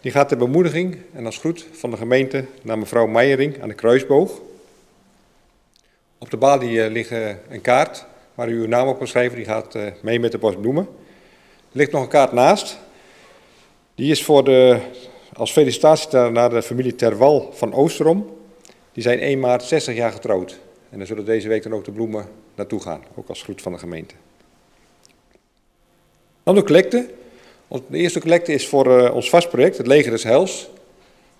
[0.00, 3.74] Die gaat ter bemoediging en als groet van de gemeente naar mevrouw Meijering aan de
[3.74, 4.40] Kruisboog.
[6.18, 7.10] Op de balie uh, ligt
[7.48, 9.36] een kaart waar u uw naam op kan schrijven.
[9.36, 10.88] Die gaat mee met de bos bloemen.
[11.46, 12.78] Er ligt nog een kaart naast.
[13.94, 14.78] Die is voor de,
[15.32, 18.36] als felicitatie naar de familie Terwal van Oosterom.
[18.92, 20.58] Die zijn 1 maart 60 jaar getrouwd.
[20.90, 23.72] En dan zullen deze week dan ook de bloemen naartoe gaan, ook als groet van
[23.72, 24.14] de gemeente.
[26.42, 27.06] Dan de collecte.
[27.68, 30.70] De eerste collecte is voor uh, ons vastproject, het Leger des Heils.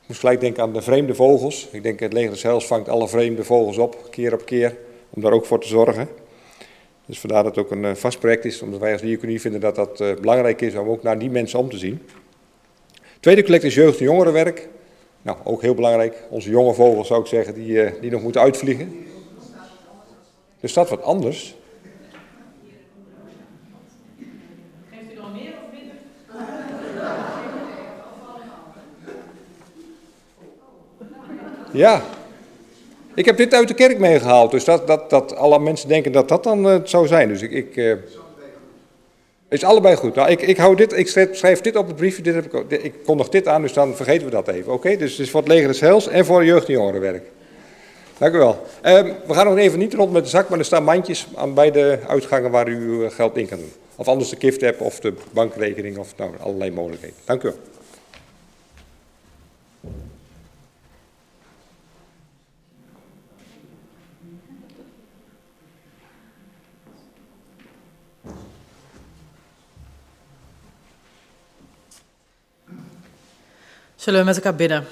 [0.01, 1.69] Ik moest gelijk denken aan de vreemde vogels.
[1.71, 4.77] Ik denk het Leger des Heils vangt alle vreemde vogels op, keer op keer,
[5.11, 6.09] om daar ook voor te zorgen.
[7.07, 9.61] Dus vandaar dat het ook een uh, vast project is, omdat wij als diaconie vinden
[9.61, 12.03] dat dat uh, belangrijk is om ook naar die mensen om te zien.
[13.21, 14.69] Tweede collecte is jeugd- en jongerenwerk.
[15.23, 16.23] Nou, ook heel belangrijk.
[16.29, 19.07] Onze jonge vogels zou ik zeggen, die, die nog moeten uitvliegen.
[20.67, 21.55] Er staat wat anders.
[24.91, 25.95] Geeft u dan meer of minder?
[31.73, 32.03] Ja.
[33.15, 36.29] Ik heb dit uit de kerk meegehaald, dus dat, dat, dat alle mensen denken dat
[36.29, 37.29] dat dan uh, het zou zijn.
[37.29, 37.51] Dus ik...
[37.51, 37.95] ik uh,
[39.49, 40.15] is allebei goed.
[40.15, 42.83] Nou, ik, ik, hou dit, ik schrijf, schrijf dit op het briefje, dit heb ik,
[42.83, 44.73] ik kondig dit aan, dus dan vergeten we dat even.
[44.73, 47.35] Oké, dus het is voor het leger des heils en voor jeugd- en jongerenwerk.
[48.19, 48.67] Dank u wel.
[48.85, 51.55] Um, we gaan nog even niet rond met de zak, maar er staan mandjes aan
[51.55, 53.73] beide uitgangen waar u uw geld in kan doen.
[53.97, 57.17] Of anders de gift-app of de bankrekening of nou, allerlei mogelijkheden.
[57.25, 57.59] Dank u wel.
[73.95, 74.87] Zullen we met elkaar bidden?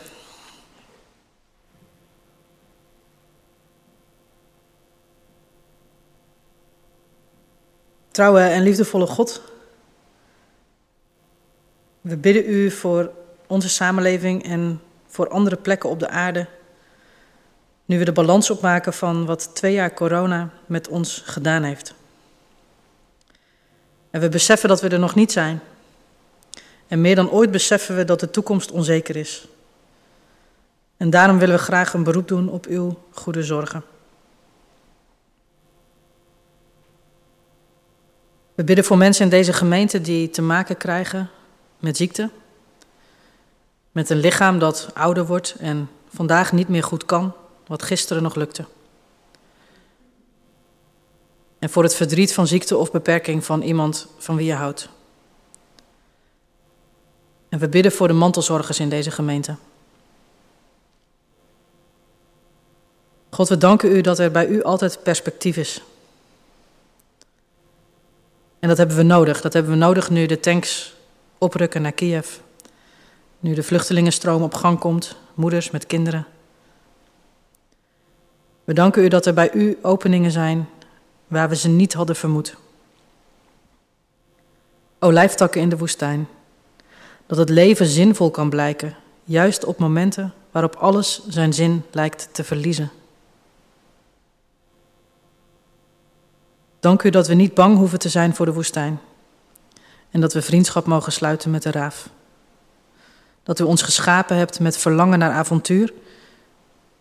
[8.15, 9.43] Trouwe en liefdevolle God,
[12.01, 13.11] we bidden u voor
[13.47, 16.47] onze samenleving en voor andere plekken op de aarde.
[17.85, 21.95] Nu we de balans opmaken van wat twee jaar corona met ons gedaan heeft.
[24.11, 25.61] En we beseffen dat we er nog niet zijn.
[26.89, 29.49] En meer dan ooit beseffen we dat de toekomst onzeker is.
[30.97, 33.94] En daarom willen we graag een beroep doen op uw goede zorgen.
[38.55, 41.31] We bidden voor mensen in deze gemeente die te maken krijgen
[41.79, 42.31] met ziekte.
[43.93, 47.35] Met een lichaam dat ouder wordt en vandaag niet meer goed kan,
[47.67, 48.65] wat gisteren nog lukte.
[51.59, 54.89] En voor het verdriet van ziekte of beperking van iemand van wie je houdt.
[57.49, 59.57] En we bidden voor de mantelzorgers in deze gemeente.
[63.31, 65.83] God, we danken u dat er bij u altijd perspectief is.
[68.65, 69.41] En dat hebben we nodig.
[69.41, 70.95] Dat hebben we nodig nu de tanks
[71.39, 72.37] oprukken naar Kiev.
[73.41, 76.27] Nu de vluchtelingenstroom op gang komt, moeders met kinderen.
[78.65, 80.69] We danken u dat er bij u openingen zijn
[81.27, 82.57] waar we ze niet hadden vermoed.
[84.99, 86.29] Olijftakken in de woestijn.
[87.27, 92.45] Dat het leven zinvol kan blijken, juist op momenten waarop alles zijn zin lijkt te
[92.45, 92.91] verliezen.
[96.85, 99.01] Dank u dat we niet bang hoeven te zijn voor de woestijn.
[100.11, 102.09] En dat we vriendschap mogen sluiten met de raaf.
[103.43, 105.93] Dat u ons geschapen hebt met verlangen naar avontuur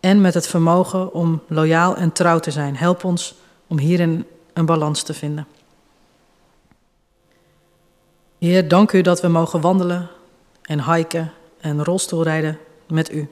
[0.00, 2.76] en met het vermogen om loyaal en trouw te zijn.
[2.76, 3.34] Help ons
[3.66, 5.46] om hierin een balans te vinden.
[8.38, 10.08] Heer, dank u dat we mogen wandelen
[10.62, 12.58] en hiken en rolstoelrijden
[12.88, 13.28] met u.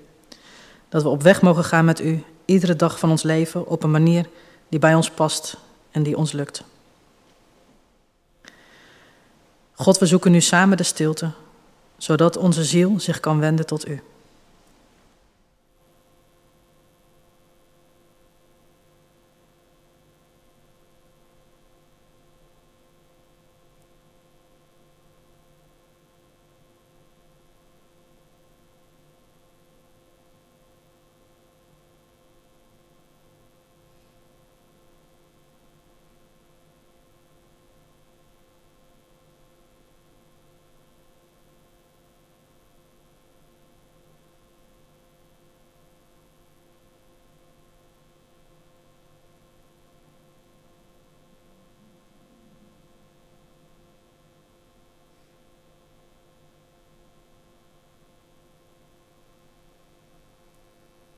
[0.88, 3.90] Dat we op weg mogen gaan met u, iedere dag van ons leven, op een
[3.90, 4.28] manier
[4.68, 5.56] die bij ons past
[5.92, 6.64] en die ons lukt.
[9.72, 11.30] God, we zoeken nu samen de stilte,
[11.96, 14.02] zodat onze ziel zich kan wenden tot U.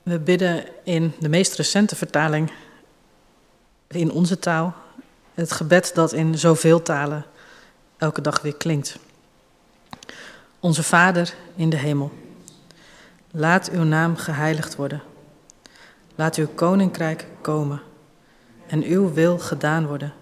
[0.05, 2.53] We bidden in de meest recente vertaling
[3.89, 4.75] in onze taal
[5.35, 7.25] Het gebed dat in zoveel talen
[7.97, 8.99] elke dag weer klinkt.
[10.61, 12.13] Onze Vader in de hemel,
[13.31, 15.03] laat uw naam geheiligd worden.
[16.15, 17.81] Laat uw koninkrijk komen
[18.67, 20.13] en uw wil gedaan worden,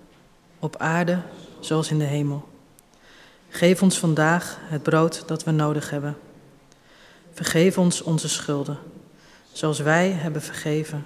[0.59, 1.23] op aarde
[1.61, 2.49] zoals in de hemel.
[3.49, 6.17] Geef ons vandaag het brood dat we nodig hebben.
[7.33, 8.79] Vergeef ons onze schulden,
[9.53, 11.05] zoals wij hebben vergeven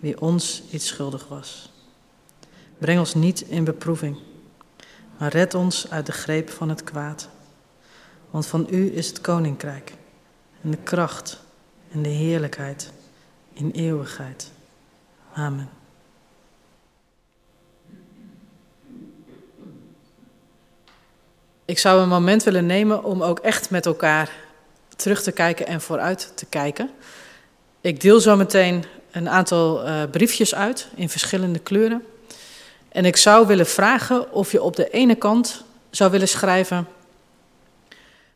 [0.00, 1.72] wie ons iets schuldig was.
[2.78, 4.18] Breng ons niet in beproeving,
[5.18, 7.28] maar red ons uit de greep van het kwaad.
[8.30, 9.92] Want van u is het koninkrijk
[10.62, 11.40] en de kracht
[11.92, 12.92] en de heerlijkheid
[13.52, 14.50] in eeuwigheid.
[15.32, 15.68] Amen.
[21.64, 24.30] Ik zou een moment willen nemen om ook echt met elkaar
[24.96, 26.90] terug te kijken en vooruit te kijken.
[27.88, 32.04] Ik deel zo meteen een aantal uh, briefjes uit in verschillende kleuren.
[32.88, 36.88] En ik zou willen vragen of je op de ene kant zou willen schrijven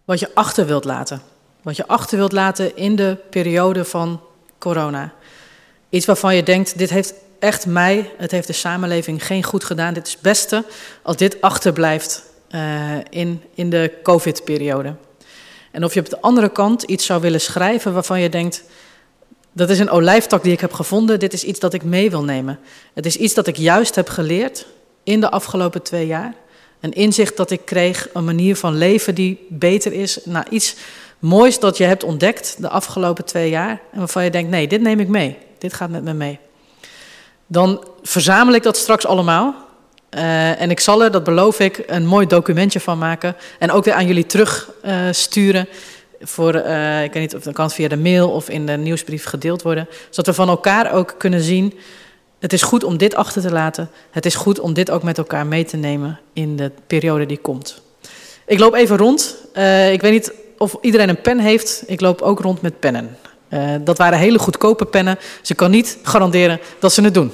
[0.05, 1.23] wat je achter wilt laten.
[1.63, 4.21] Wat je achter wilt laten in de periode van
[4.59, 5.13] corona.
[5.89, 9.95] Iets waarvan je denkt, dit heeft echt mij, het heeft de samenleving geen goed gedaan.
[9.95, 10.65] Dit is het beste
[11.03, 14.95] als dit achterblijft uh, in, in de COVID-periode.
[15.71, 18.65] En of je op de andere kant iets zou willen schrijven waarvan je denkt,
[19.53, 21.19] dat is een olijftak die ik heb gevonden.
[21.19, 22.59] Dit is iets dat ik mee wil nemen.
[22.95, 24.67] Het is iets dat ik juist heb geleerd
[25.03, 26.35] in de afgelopen twee jaar.
[26.81, 30.19] Een inzicht dat ik kreeg, een manier van leven die beter is.
[30.25, 30.75] Nou, iets
[31.19, 33.81] moois dat je hebt ontdekt de afgelopen twee jaar.
[33.93, 35.39] En waarvan je denkt, nee, dit neem ik mee.
[35.59, 36.39] Dit gaat met me mee.
[37.47, 39.55] Dan verzamel ik dat straks allemaal.
[40.11, 43.37] Uh, en ik zal er, dat beloof ik, een mooi documentje van maken.
[43.59, 45.69] En ook weer aan jullie terugsturen.
[46.23, 49.25] Voor, uh, ik weet niet of dat kan via de mail of in de nieuwsbrief
[49.25, 49.89] gedeeld worden.
[50.11, 51.75] Zodat we van elkaar ook kunnen zien.
[52.39, 53.91] Het is goed om dit achter te laten.
[54.11, 57.39] Het is goed om dit ook met elkaar mee te nemen in de periode die
[57.39, 57.83] komt.
[58.47, 59.37] Ik loop even rond.
[59.55, 61.83] Uh, ik weet niet of iedereen een pen heeft.
[61.87, 63.17] Ik loop ook rond met pennen.
[63.49, 65.19] Uh, dat waren hele goedkope pennen.
[65.47, 67.33] Ik kan niet garanderen dat ze het doen.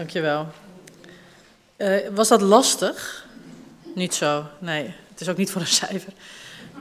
[0.00, 0.46] Dankjewel.
[1.76, 3.26] Uh, was dat lastig?
[3.94, 4.94] Niet zo, nee.
[5.10, 6.12] Het is ook niet voor een cijfer.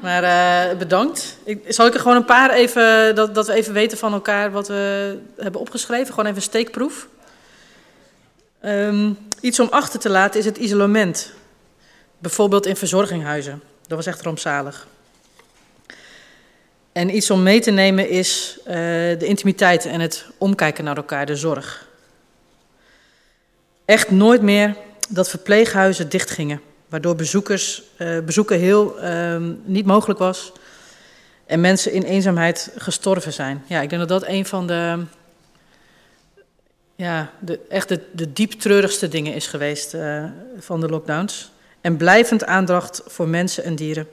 [0.02, 1.38] Maar uh, bedankt.
[1.44, 4.52] Ik, zal ik er gewoon een paar even, dat, dat we even weten van elkaar
[4.52, 6.14] wat we hebben opgeschreven?
[6.14, 7.08] Gewoon even steekproef.
[8.66, 11.34] Um, iets om achter te laten is het isolement.
[12.18, 13.62] Bijvoorbeeld in verzorginghuizen.
[13.88, 14.88] Dat was echt rampzalig.
[16.92, 21.26] En iets om mee te nemen is uh, de intimiteit en het omkijken naar elkaar,
[21.26, 21.88] de zorg.
[23.90, 24.76] Echt nooit meer
[25.08, 30.52] dat verpleeghuizen dichtgingen, waardoor bezoekers, uh, bezoeken heel uh, niet mogelijk was
[31.46, 33.64] en mensen in eenzaamheid gestorven zijn.
[33.68, 35.04] Ja, ik denk dat dat een van de,
[36.96, 40.24] ja, de, echt de, de dingen is geweest uh,
[40.60, 41.52] van de lockdowns.
[41.82, 44.08] En blijvend aandacht voor mensen en dieren.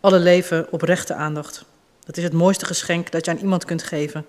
[0.00, 1.64] Alle leven oprechte aandacht.
[2.04, 4.26] Dat is het mooiste geschenk dat je aan iemand kunt geven.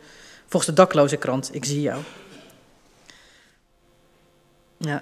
[0.47, 2.01] Volgens de dakloze krant, ik zie jou.
[4.77, 5.01] Ja.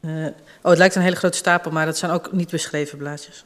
[0.00, 0.26] Uh,
[0.62, 3.44] oh, het lijkt een hele grote stapel, maar dat zijn ook niet beschreven blaadjes.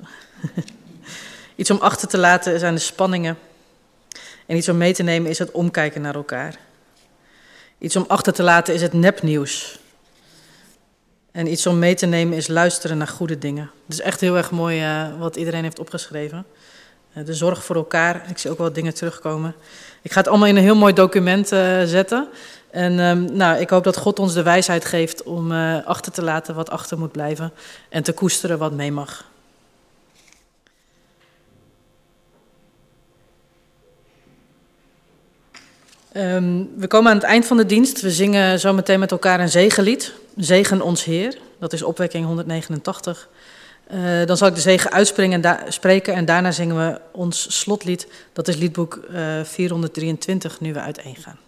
[1.57, 3.39] iets om achter te laten zijn de spanningen.
[4.47, 6.59] En iets om mee te nemen is het omkijken naar elkaar.
[7.79, 9.79] Iets om achter te laten is het nepnieuws.
[11.33, 13.71] En iets om mee te nemen is luisteren naar goede dingen.
[13.87, 16.47] Het is echt heel erg mooi uh, wat iedereen heeft opgeschreven.
[17.17, 18.31] Uh, de zorg voor elkaar.
[18.31, 19.55] Ik zie ook wel dingen terugkomen.
[20.03, 21.49] Ik ga het allemaal in een heel mooi document
[21.85, 22.29] zetten.
[22.75, 25.53] En um, nou, ik hoop dat God ons de wijsheid geeft om
[25.85, 27.53] achter te laten wat achter moet blijven.
[27.89, 29.33] En te koesteren wat mee mag.
[36.17, 38.01] Um, we komen aan het eind van de dienst.
[38.01, 40.13] We zingen zo meteen met elkaar een zegenlied.
[40.37, 41.39] Zegen ons Heer.
[41.59, 43.29] Dat is opwekking 189.
[43.93, 48.07] Uh, dan zal ik de zegen uitspreken en, daarna zingen we ons slotlied.
[48.33, 51.39] Dat is liedboek uh, 423, nu we uiteen gaan.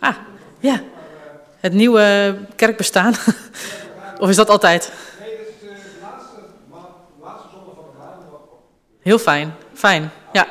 [0.00, 0.14] Ah,
[0.58, 0.80] ja.
[1.60, 3.14] Het nieuwe kerkbestaan.
[4.20, 4.92] of is dat altijd?
[5.20, 6.36] Nee, dat is de laatste,
[7.22, 8.38] laatste zondag van het jaar.
[9.02, 10.46] Heel fijn, fijn, ja.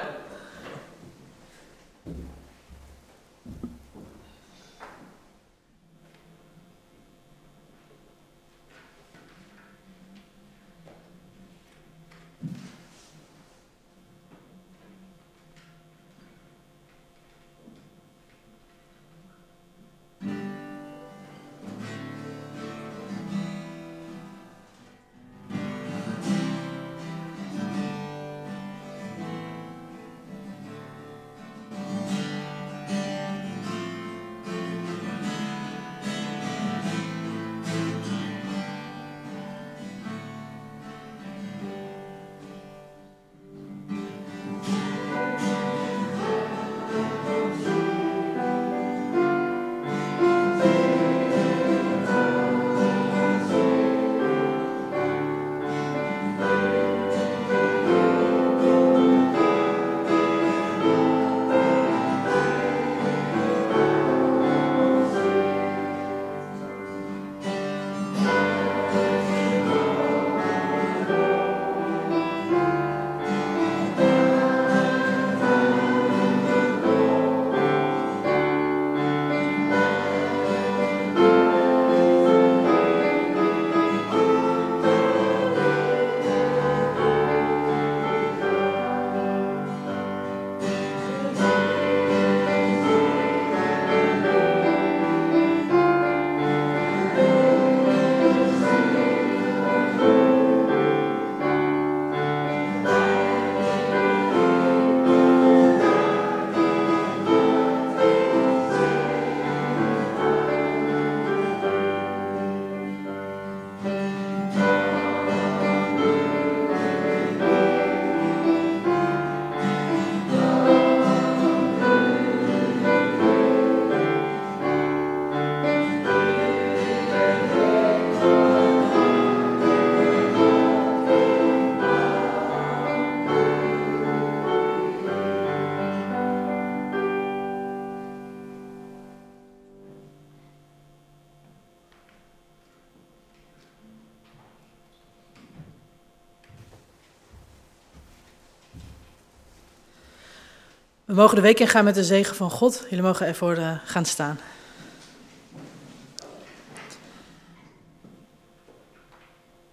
[151.19, 152.85] Mogen de week ingaan met de zegen van God.
[152.89, 154.39] Jullie mogen ervoor uh, gaan staan.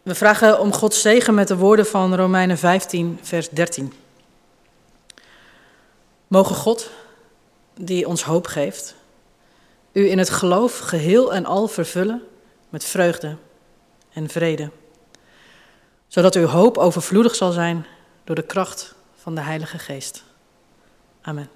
[0.02, 3.92] We vragen om Gods zegen met de woorden van Romeinen 15, vers 13.
[6.26, 6.90] Mogen God,
[7.74, 8.94] die ons hoop geeft,
[9.92, 12.22] u in het geloof geheel en al vervullen
[12.68, 13.36] met vreugde
[14.12, 14.70] en vrede,
[16.08, 17.86] zodat uw hoop overvloedig zal zijn
[18.24, 20.24] door de kracht van de Heilige Geest.
[21.26, 21.55] Amen.